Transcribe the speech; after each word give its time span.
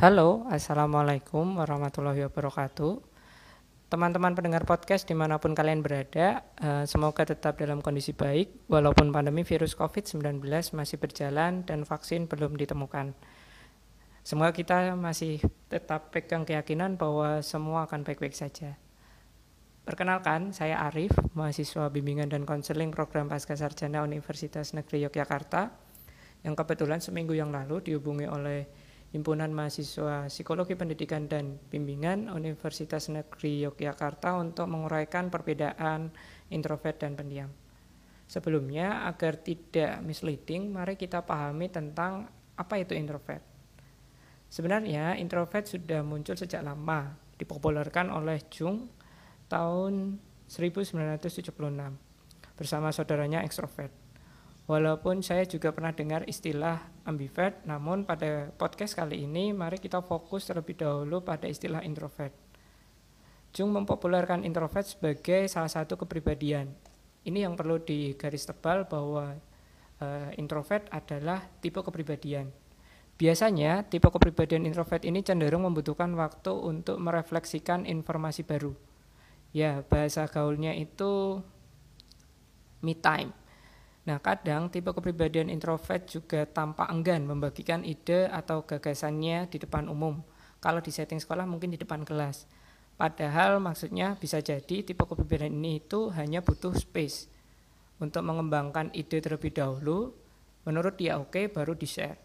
Halo, 0.00 0.48
Assalamualaikum 0.48 1.60
warahmatullahi 1.60 2.24
wabarakatuh. 2.24 3.04
Teman-teman 3.92 4.32
pendengar 4.32 4.64
podcast 4.64 5.04
di 5.04 5.12
mana 5.12 5.36
pun 5.36 5.52
kalian 5.52 5.84
berada, 5.84 6.40
eh, 6.56 6.88
semoga 6.88 7.28
tetap 7.28 7.60
dalam 7.60 7.84
kondisi 7.84 8.16
baik 8.16 8.64
walaupun 8.72 9.12
pandemi 9.12 9.44
virus 9.44 9.76
COVID-19 9.76 10.40
masih 10.72 10.96
berjalan 10.96 11.68
dan 11.68 11.84
vaksin 11.84 12.32
belum 12.32 12.56
ditemukan. 12.56 13.12
Semoga 14.24 14.56
kita 14.56 14.96
masih 14.96 15.44
tetap 15.68 16.08
pegang 16.16 16.48
keyakinan 16.48 16.96
bahwa 16.96 17.44
semua 17.44 17.84
akan 17.84 18.00
baik-baik 18.00 18.32
saja. 18.32 18.80
Perkenalkan, 19.84 20.56
saya 20.56 20.80
Arif, 20.80 21.12
mahasiswa 21.36 21.92
bimbingan 21.92 22.32
dan 22.32 22.48
konseling 22.48 22.88
program 22.88 23.28
Pasca 23.28 23.52
Sarjana 23.52 24.00
Universitas 24.00 24.72
Negeri 24.72 25.04
Yogyakarta, 25.04 25.76
yang 26.40 26.56
kebetulan 26.56 27.04
seminggu 27.04 27.36
yang 27.36 27.52
lalu 27.52 27.84
dihubungi 27.84 28.24
oleh 28.24 28.79
Himpunan 29.10 29.50
Mahasiswa 29.50 30.30
Psikologi 30.30 30.78
Pendidikan 30.78 31.26
dan 31.26 31.58
Bimbingan 31.66 32.30
Universitas 32.30 33.10
Negeri 33.10 33.66
Yogyakarta 33.66 34.38
untuk 34.38 34.70
menguraikan 34.70 35.34
perbedaan 35.34 36.14
introvert 36.46 37.02
dan 37.02 37.18
pendiam. 37.18 37.50
Sebelumnya, 38.30 39.10
agar 39.10 39.42
tidak 39.42 39.98
misleading, 40.06 40.70
mari 40.70 40.94
kita 40.94 41.26
pahami 41.26 41.66
tentang 41.66 42.30
apa 42.54 42.74
itu 42.78 42.94
introvert. 42.94 43.42
Sebenarnya, 44.46 45.18
introvert 45.18 45.66
sudah 45.66 46.06
muncul 46.06 46.38
sejak 46.38 46.62
lama, 46.62 47.18
dipopulerkan 47.34 48.14
oleh 48.14 48.38
Jung 48.54 48.86
tahun 49.50 50.22
1976 50.46 51.50
bersama 52.54 52.94
saudaranya 52.94 53.42
ekstrovert. 53.42 53.99
Walaupun 54.70 55.18
saya 55.18 55.42
juga 55.50 55.74
pernah 55.74 55.90
dengar 55.90 56.22
istilah 56.30 56.78
ambivert, 57.02 57.58
namun 57.66 58.06
pada 58.06 58.54
podcast 58.54 58.94
kali 58.94 59.26
ini 59.26 59.50
mari 59.50 59.82
kita 59.82 59.98
fokus 59.98 60.46
terlebih 60.46 60.78
dahulu 60.78 61.26
pada 61.26 61.50
istilah 61.50 61.82
introvert. 61.82 62.30
Jung 63.50 63.74
mempopulerkan 63.74 64.46
introvert 64.46 64.86
sebagai 64.86 65.50
salah 65.50 65.66
satu 65.66 65.98
kepribadian. 65.98 66.70
Ini 67.26 67.50
yang 67.50 67.58
perlu 67.58 67.82
digaris 67.82 68.46
tebal 68.46 68.86
bahwa 68.86 69.42
uh, 69.98 70.30
introvert 70.38 70.86
adalah 70.94 71.42
tipe 71.58 71.82
kepribadian. 71.82 72.54
Biasanya 73.18 73.90
tipe 73.90 74.06
kepribadian 74.06 74.70
introvert 74.70 75.02
ini 75.02 75.26
cenderung 75.26 75.66
membutuhkan 75.66 76.14
waktu 76.14 76.54
untuk 76.54 77.02
merefleksikan 77.02 77.90
informasi 77.90 78.46
baru. 78.46 78.78
Ya, 79.50 79.82
bahasa 79.90 80.30
gaulnya 80.30 80.78
itu 80.78 81.42
me 82.86 82.94
time 82.94 83.39
Nah, 84.10 84.18
kadang 84.18 84.66
tipe 84.74 84.90
kepribadian 84.90 85.46
introvert 85.46 86.02
juga 86.10 86.42
tampak 86.42 86.90
enggan 86.90 87.22
membagikan 87.22 87.86
ide 87.86 88.26
atau 88.26 88.66
gagasannya 88.66 89.46
di 89.46 89.62
depan 89.62 89.86
umum. 89.86 90.18
Kalau 90.58 90.82
di 90.82 90.90
setting 90.90 91.22
sekolah 91.22 91.46
mungkin 91.46 91.70
di 91.70 91.78
depan 91.78 92.02
kelas. 92.02 92.50
Padahal 92.98 93.62
maksudnya 93.62 94.18
bisa 94.18 94.42
jadi 94.42 94.82
tipe 94.82 94.98
kepribadian 95.06 95.54
ini 95.62 95.78
itu 95.78 96.10
hanya 96.10 96.42
butuh 96.42 96.74
space 96.74 97.30
untuk 98.02 98.26
mengembangkan 98.26 98.90
ide 98.98 99.22
terlebih 99.22 99.54
dahulu. 99.54 100.10
Menurut 100.66 100.98
dia 100.98 101.14
oke 101.14 101.30
okay, 101.30 101.44
baru 101.46 101.78
di-share. 101.78 102.18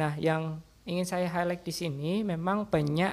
Nah, 0.00 0.16
yang 0.16 0.64
ingin 0.88 1.04
saya 1.04 1.28
highlight 1.28 1.68
di 1.68 1.74
sini 1.76 2.24
memang 2.24 2.64
banyak 2.64 3.12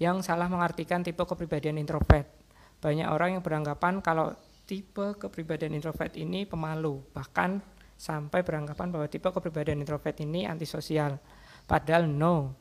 yang 0.00 0.24
salah 0.24 0.48
mengartikan 0.48 1.04
tipe 1.04 1.20
kepribadian 1.20 1.76
introvert. 1.76 2.32
Banyak 2.80 3.12
orang 3.12 3.36
yang 3.36 3.42
beranggapan 3.44 4.00
kalau 4.00 4.32
tipe 4.66 5.14
kepribadian 5.16 5.78
introvert 5.78 6.12
ini 6.18 6.42
pemalu, 6.42 6.98
bahkan 7.14 7.62
sampai 7.96 8.42
beranggapan 8.42 8.92
bahwa 8.92 9.06
tipe 9.06 9.30
kepribadian 9.30 9.80
introvert 9.80 10.18
ini 10.20 10.44
antisosial. 10.44 11.16
Padahal 11.64 12.10
no, 12.10 12.52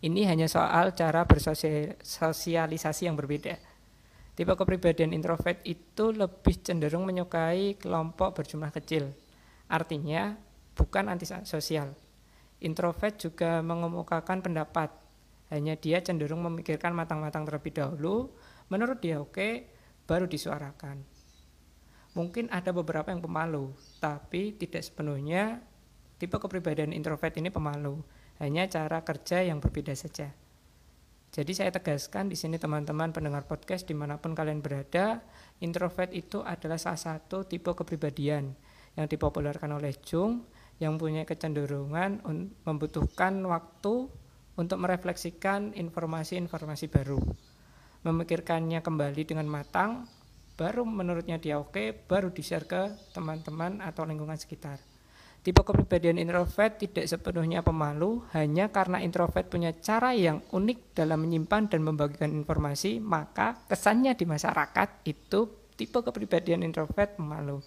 ini 0.00 0.24
hanya 0.24 0.48
soal 0.48 0.96
cara 0.96 1.26
bersosialisasi 1.28 3.02
yang 3.04 3.18
berbeda. 3.18 3.58
Tipe 4.32 4.56
kepribadian 4.56 5.12
introvert 5.12 5.60
itu 5.68 6.16
lebih 6.16 6.64
cenderung 6.64 7.04
menyukai 7.04 7.76
kelompok 7.76 8.40
berjumlah 8.40 8.72
kecil. 8.72 9.12
Artinya 9.68 10.38
bukan 10.72 11.12
antisosial. 11.12 11.92
Introvert 12.64 13.20
juga 13.20 13.60
mengemukakan 13.60 14.40
pendapat. 14.40 14.88
Hanya 15.50 15.74
dia 15.74 15.98
cenderung 16.00 16.46
memikirkan 16.46 16.94
matang-matang 16.94 17.44
terlebih 17.44 17.74
dahulu. 17.74 18.30
Menurut 18.70 19.02
dia 19.02 19.18
oke, 19.18 19.34
okay, 19.34 19.52
baru 20.06 20.30
disuarakan. 20.30 21.09
Mungkin 22.10 22.50
ada 22.50 22.74
beberapa 22.74 23.14
yang 23.14 23.22
pemalu, 23.22 23.70
tapi 24.02 24.50
tidak 24.58 24.82
sepenuhnya 24.82 25.62
tipe 26.18 26.34
kepribadian 26.34 26.90
introvert 26.90 27.34
ini 27.38 27.54
pemalu. 27.54 28.02
Hanya 28.42 28.66
cara 28.66 29.04
kerja 29.04 29.44
yang 29.44 29.62
berbeda 29.62 29.92
saja. 29.94 30.32
Jadi 31.30 31.52
saya 31.54 31.70
tegaskan 31.70 32.26
di 32.26 32.34
sini 32.34 32.58
teman-teman 32.58 33.14
pendengar 33.14 33.46
podcast 33.46 33.86
di 33.86 33.94
mana 33.94 34.18
pun 34.18 34.34
kalian 34.34 34.58
berada, 34.58 35.22
introvert 35.62 36.10
itu 36.10 36.42
adalah 36.42 36.74
salah 36.74 36.98
satu 36.98 37.46
tipe 37.46 37.70
kepribadian 37.70 38.50
yang 38.98 39.06
dipopulerkan 39.06 39.70
oleh 39.70 39.94
Jung 40.02 40.42
yang 40.82 40.98
punya 40.98 41.22
kecenderungan 41.22 42.26
membutuhkan 42.66 43.38
waktu 43.46 44.10
untuk 44.58 44.78
merefleksikan 44.82 45.78
informasi-informasi 45.78 46.90
baru, 46.90 47.22
memikirkannya 48.02 48.82
kembali 48.82 49.22
dengan 49.22 49.46
matang 49.46 50.10
baru 50.60 50.84
menurutnya 50.84 51.40
dia 51.40 51.56
oke, 51.56 51.72
okay, 51.72 51.88
baru 51.96 52.28
di-share 52.28 52.68
ke 52.68 52.92
teman-teman 53.16 53.80
atau 53.80 54.04
lingkungan 54.04 54.36
sekitar. 54.36 54.76
Tipe 55.40 55.56
kepribadian 55.64 56.20
introvert 56.20 56.76
tidak 56.76 57.08
sepenuhnya 57.08 57.64
pemalu, 57.64 58.20
hanya 58.36 58.68
karena 58.68 59.00
introvert 59.00 59.48
punya 59.48 59.72
cara 59.72 60.12
yang 60.12 60.44
unik 60.52 60.92
dalam 60.92 61.24
menyimpan 61.24 61.72
dan 61.72 61.80
membagikan 61.80 62.28
informasi, 62.36 63.00
maka 63.00 63.56
kesannya 63.72 64.12
di 64.12 64.28
masyarakat 64.28 65.00
itu 65.08 65.48
tipe 65.80 65.96
kepribadian 65.96 66.60
introvert 66.60 67.16
pemalu. 67.16 67.64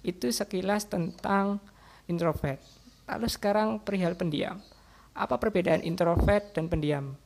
Itu 0.00 0.32
sekilas 0.32 0.88
tentang 0.88 1.60
introvert. 2.08 2.56
Lalu 3.04 3.28
sekarang 3.28 3.84
perihal 3.84 4.16
pendiam. 4.16 4.64
Apa 5.12 5.36
perbedaan 5.36 5.84
introvert 5.84 6.56
dan 6.56 6.72
pendiam? 6.72 7.20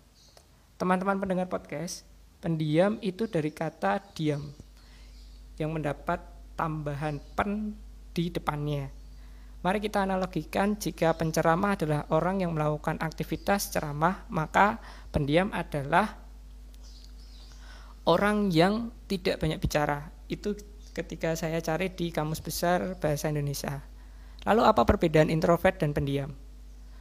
Teman-teman 0.74 1.22
pendengar 1.22 1.46
podcast, 1.46 2.02
pendiam 2.42 2.98
itu 2.98 3.30
dari 3.30 3.54
kata 3.54 4.02
diam 4.18 4.66
yang 5.58 5.74
mendapat 5.74 6.22
tambahan 6.54 7.22
pen 7.34 7.74
di 8.14 8.30
depannya. 8.30 8.90
Mari 9.58 9.82
kita 9.82 10.06
analogikan 10.06 10.78
jika 10.78 11.18
penceramah 11.18 11.74
adalah 11.74 12.06
orang 12.14 12.46
yang 12.46 12.54
melakukan 12.54 12.94
aktivitas 13.02 13.74
ceramah, 13.74 14.22
maka 14.30 14.78
pendiam 15.10 15.50
adalah 15.50 16.14
orang 18.06 18.54
yang 18.54 18.94
tidak 19.10 19.42
banyak 19.42 19.58
bicara. 19.58 20.14
Itu 20.30 20.54
ketika 20.94 21.34
saya 21.34 21.58
cari 21.58 21.90
di 21.90 22.14
Kamus 22.14 22.38
Besar 22.38 22.94
Bahasa 23.02 23.30
Indonesia. 23.30 23.82
Lalu 24.46 24.62
apa 24.62 24.86
perbedaan 24.86 25.26
introvert 25.26 25.82
dan 25.82 25.90
pendiam? 25.90 26.30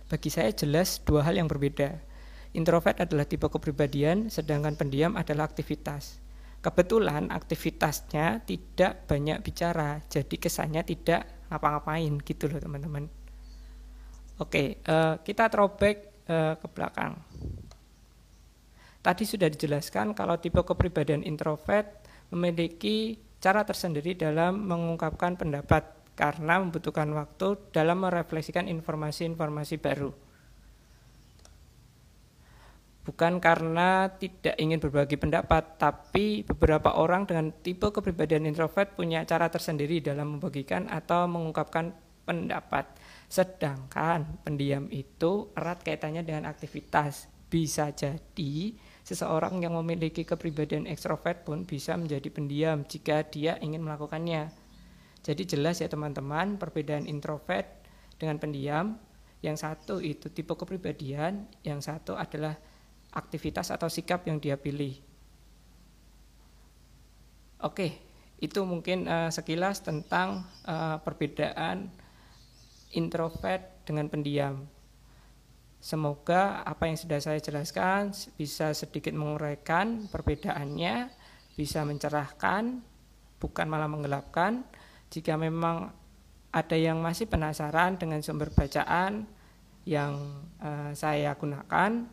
Bagi 0.10 0.34
saya 0.34 0.50
jelas 0.50 0.98
dua 1.06 1.22
hal 1.22 1.38
yang 1.38 1.46
berbeda. 1.46 2.02
Introvert 2.58 2.98
adalah 2.98 3.30
tipe 3.30 3.46
kepribadian, 3.46 4.34
sedangkan 4.34 4.74
pendiam 4.74 5.14
adalah 5.14 5.46
aktivitas 5.46 6.27
kebetulan 6.62 7.30
aktivitasnya 7.30 8.44
tidak 8.44 9.06
banyak 9.06 9.40
bicara 9.46 10.02
jadi 10.10 10.36
kesannya 10.36 10.84
tidak 10.84 11.48
ngapa-ngapain 11.48 12.20
gitu 12.26 12.52
loh 12.52 12.60
teman-teman. 12.60 13.08
Oke 14.38 14.84
uh, 14.86 15.18
kita 15.22 15.50
throwback 15.50 16.26
uh, 16.30 16.54
ke 16.60 16.68
belakang. 16.70 17.18
Tadi 19.02 19.24
sudah 19.24 19.48
dijelaskan 19.48 20.12
kalau 20.12 20.36
tipe 20.36 20.60
kepribadian 20.60 21.24
introvert 21.24 22.04
memiliki 22.34 23.16
cara 23.40 23.64
tersendiri 23.64 24.18
dalam 24.18 24.68
mengungkapkan 24.68 25.40
pendapat 25.40 25.96
karena 26.18 26.60
membutuhkan 26.60 27.08
waktu 27.14 27.72
dalam 27.72 28.04
merefleksikan 28.04 28.68
informasi-informasi 28.68 29.80
baru 29.80 30.27
bukan 33.08 33.40
karena 33.40 34.12
tidak 34.20 34.60
ingin 34.60 34.84
berbagi 34.84 35.16
pendapat, 35.16 35.80
tapi 35.80 36.44
beberapa 36.44 37.00
orang 37.00 37.24
dengan 37.24 37.56
tipe 37.56 37.88
kepribadian 37.88 38.44
introvert 38.44 39.00
punya 39.00 39.24
cara 39.24 39.48
tersendiri 39.48 40.04
dalam 40.04 40.36
membagikan 40.36 40.92
atau 40.92 41.24
mengungkapkan 41.24 41.96
pendapat. 42.28 42.84
Sedangkan 43.32 44.44
pendiam 44.44 44.92
itu 44.92 45.56
erat 45.56 45.80
kaitannya 45.88 46.28
dengan 46.28 46.52
aktivitas. 46.52 47.32
Bisa 47.48 47.96
jadi 47.96 48.76
seseorang 49.08 49.64
yang 49.64 49.80
memiliki 49.80 50.28
kepribadian 50.28 50.84
ekstrovert 50.84 51.48
pun 51.48 51.64
bisa 51.64 51.96
menjadi 51.96 52.28
pendiam 52.28 52.84
jika 52.84 53.24
dia 53.24 53.56
ingin 53.64 53.88
melakukannya. 53.88 54.52
Jadi 55.24 55.48
jelas 55.48 55.80
ya 55.80 55.88
teman-teman 55.88 56.60
perbedaan 56.60 57.08
introvert 57.08 57.88
dengan 58.20 58.36
pendiam. 58.36 59.00
Yang 59.40 59.64
satu 59.64 60.04
itu 60.04 60.28
tipe 60.34 60.52
kepribadian, 60.52 61.48
yang 61.64 61.80
satu 61.80 62.20
adalah 62.20 62.58
aktivitas 63.18 63.74
atau 63.74 63.90
sikap 63.90 64.30
yang 64.30 64.38
dia 64.38 64.54
pilih. 64.54 64.94
Oke, 67.66 67.98
itu 68.38 68.62
mungkin 68.62 69.10
uh, 69.10 69.34
sekilas 69.34 69.82
tentang 69.82 70.46
uh, 70.70 71.02
perbedaan 71.02 71.90
introvert 72.94 73.82
dengan 73.82 74.06
pendiam. 74.06 74.70
Semoga 75.82 76.62
apa 76.62 76.86
yang 76.86 76.98
sudah 76.98 77.18
saya 77.18 77.42
jelaskan 77.42 78.14
bisa 78.38 78.78
sedikit 78.78 79.14
menguraikan 79.18 80.06
perbedaannya, 80.10 81.10
bisa 81.58 81.82
mencerahkan, 81.82 82.82
bukan 83.42 83.66
malah 83.66 83.90
menggelapkan. 83.90 84.62
Jika 85.10 85.34
memang 85.34 85.90
ada 86.54 86.78
yang 86.78 87.02
masih 87.02 87.26
penasaran 87.26 87.98
dengan 87.98 88.22
sumber 88.22 88.54
bacaan 88.54 89.26
yang 89.88 90.44
uh, 90.62 90.92
saya 90.94 91.34
gunakan, 91.34 92.06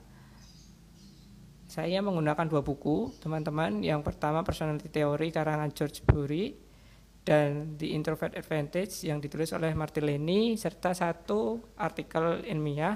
saya 1.75 1.99
menggunakan 1.99 2.47
dua 2.47 2.62
buku, 2.62 3.11
teman-teman. 3.19 3.82
Yang 3.82 4.06
pertama 4.06 4.47
Personality 4.47 4.87
Theory 4.87 5.35
karangan 5.35 5.75
George 5.75 6.06
Bury 6.06 6.55
dan 7.26 7.75
The 7.75 7.91
Introvert 7.99 8.38
Advantage 8.38 9.03
yang 9.03 9.19
ditulis 9.19 9.50
oleh 9.50 9.75
Martellini 9.75 10.55
serta 10.55 10.94
satu 10.94 11.59
artikel 11.75 12.47
ilmiah 12.47 12.94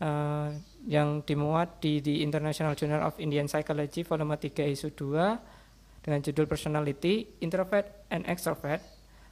uh, 0.00 0.48
yang 0.88 1.20
dimuat 1.20 1.84
di 1.84 2.00
The 2.00 2.24
International 2.24 2.72
Journal 2.72 3.04
of 3.04 3.20
Indian 3.20 3.44
Psychology 3.44 4.08
volume 4.08 4.40
3 4.40 4.56
isu 4.72 4.96
2 4.96 6.00
dengan 6.00 6.24
judul 6.24 6.48
Personality, 6.48 7.44
Introvert 7.44 8.08
and 8.08 8.24
Extrovert, 8.24 8.80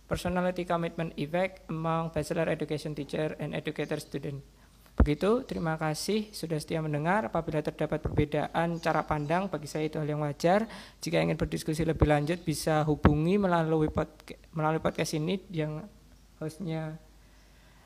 Personality 0.05 0.69
Commitment 0.69 1.17
Effect 1.17 1.65
among 1.73 2.13
Bachelor 2.13 2.53
Education 2.53 2.93
Teacher 2.93 3.41
and 3.41 3.57
Educator 3.57 3.97
Student. 3.97 4.56
Begitu, 5.07 5.47
terima 5.47 5.79
kasih 5.79 6.35
sudah 6.35 6.59
setia 6.59 6.83
mendengar. 6.83 7.31
Apabila 7.31 7.63
terdapat 7.63 8.03
perbedaan 8.03 8.83
cara 8.83 9.07
pandang, 9.07 9.47
bagi 9.47 9.71
saya 9.71 9.87
itu 9.87 10.03
hal 10.03 10.11
yang 10.11 10.27
wajar. 10.27 10.67
Jika 10.99 11.23
ingin 11.23 11.39
berdiskusi 11.39 11.87
lebih 11.87 12.11
lanjut, 12.11 12.43
bisa 12.43 12.83
hubungi 12.83 13.39
melalui 13.39 13.87
podcast, 13.87 14.43
melalui 14.51 14.83
podcast 14.83 15.15
ini 15.15 15.39
yang 15.55 15.87
hostnya 16.43 16.99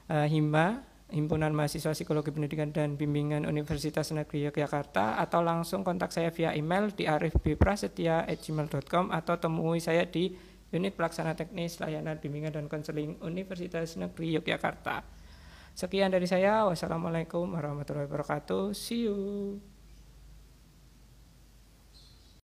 uh, 0.08 0.24
Hima, 0.24 0.80
Himpunan 1.12 1.52
Mahasiswa 1.52 1.92
Psikologi 1.92 2.32
Pendidikan 2.32 2.72
dan 2.72 2.96
Bimbingan 2.96 3.44
Universitas 3.44 4.16
Negeri 4.16 4.48
Yogyakarta, 4.48 5.20
atau 5.20 5.44
langsung 5.44 5.84
kontak 5.84 6.16
saya 6.16 6.32
via 6.32 6.56
email 6.56 6.88
di 6.88 7.04
arifbprasetya@gmail.com 7.04 9.12
atau 9.12 9.36
temui 9.36 9.76
saya 9.76 10.08
di 10.08 10.32
Unit 10.72 10.96
Pelaksana 10.96 11.36
Teknis 11.36 11.84
Layanan 11.84 12.16
Bimbingan 12.16 12.56
dan 12.56 12.64
Konseling 12.64 13.20
Universitas 13.20 14.00
Negeri 14.00 14.40
Yogyakarta. 14.40 15.19
Sekian 15.80 16.12
dari 16.12 16.28
saya. 16.28 16.68
Wassalamualaikum 16.68 17.56
warahmatullahi 17.56 18.04
wabarakatuh. 18.04 18.76
See 18.76 19.08
you. 19.08 19.56